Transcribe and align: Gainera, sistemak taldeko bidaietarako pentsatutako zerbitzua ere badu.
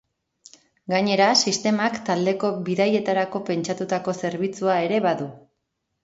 Gainera, 0.91 1.25
sistemak 1.49 1.99
taldeko 2.07 2.49
bidaietarako 2.69 3.41
pentsatutako 3.51 4.15
zerbitzua 4.23 4.79
ere 4.87 4.99
badu. 5.07 5.29